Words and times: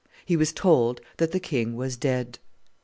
He 0.25 0.35
was 0.35 0.51
told 0.51 0.99
that 1.17 1.31
the 1.31 1.39
king 1.39 1.75
was 1.75 1.95
dead. 1.95 2.39